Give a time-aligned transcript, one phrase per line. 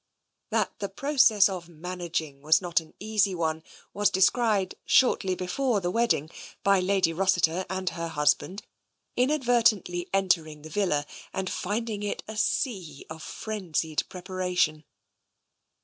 [0.49, 3.61] That the process of" managing" was not an easy one
[3.93, 6.31] was descried shortly before the wedding
[6.63, 8.63] by Lady Rossiter and her husband,
[9.15, 14.85] inadvertently entering the villa and finding it a sea of frenzied preparation.